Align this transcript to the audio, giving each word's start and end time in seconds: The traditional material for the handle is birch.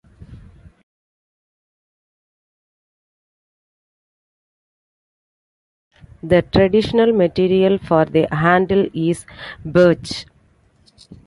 The 6.23 6.41
traditional 6.41 7.13
material 7.13 7.77
for 7.77 8.05
the 8.05 8.25
handle 8.35 8.87
is 8.95 9.27
birch. 9.63 10.25